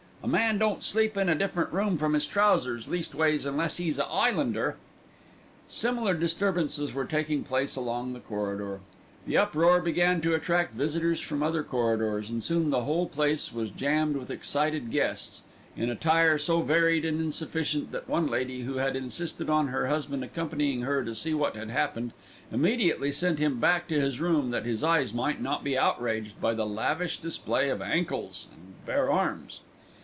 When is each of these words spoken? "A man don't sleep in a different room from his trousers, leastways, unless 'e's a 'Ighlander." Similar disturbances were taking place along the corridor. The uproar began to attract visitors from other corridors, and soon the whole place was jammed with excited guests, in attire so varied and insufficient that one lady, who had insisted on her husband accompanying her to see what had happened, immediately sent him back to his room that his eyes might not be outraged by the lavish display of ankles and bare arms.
"A 0.23 0.27
man 0.27 0.59
don't 0.59 0.83
sleep 0.83 1.17
in 1.17 1.29
a 1.29 1.35
different 1.35 1.73
room 1.73 1.97
from 1.97 2.13
his 2.13 2.27
trousers, 2.27 2.87
leastways, 2.87 3.43
unless 3.43 3.79
'e's 3.79 3.97
a 3.97 4.03
'Ighlander." 4.05 4.75
Similar 5.67 6.13
disturbances 6.13 6.93
were 6.93 7.05
taking 7.05 7.43
place 7.43 7.75
along 7.75 8.13
the 8.13 8.19
corridor. 8.19 8.81
The 9.25 9.39
uproar 9.39 9.81
began 9.81 10.21
to 10.21 10.35
attract 10.35 10.75
visitors 10.75 11.19
from 11.21 11.41
other 11.41 11.63
corridors, 11.63 12.29
and 12.29 12.43
soon 12.43 12.69
the 12.69 12.83
whole 12.83 13.07
place 13.07 13.51
was 13.51 13.71
jammed 13.71 14.15
with 14.15 14.29
excited 14.29 14.91
guests, 14.91 15.41
in 15.75 15.89
attire 15.89 16.37
so 16.37 16.61
varied 16.61 17.03
and 17.03 17.19
insufficient 17.19 17.91
that 17.91 18.07
one 18.07 18.27
lady, 18.27 18.61
who 18.61 18.75
had 18.77 18.95
insisted 18.95 19.49
on 19.49 19.69
her 19.69 19.87
husband 19.87 20.23
accompanying 20.23 20.81
her 20.83 21.03
to 21.03 21.15
see 21.15 21.33
what 21.33 21.55
had 21.55 21.71
happened, 21.71 22.13
immediately 22.51 23.11
sent 23.11 23.39
him 23.39 23.59
back 23.59 23.87
to 23.87 23.99
his 23.99 24.21
room 24.21 24.51
that 24.51 24.65
his 24.65 24.83
eyes 24.83 25.15
might 25.15 25.41
not 25.41 25.63
be 25.63 25.75
outraged 25.75 26.39
by 26.39 26.53
the 26.53 26.65
lavish 26.67 27.17
display 27.17 27.69
of 27.71 27.81
ankles 27.81 28.45
and 28.53 28.85
bare 28.85 29.09
arms. 29.11 29.61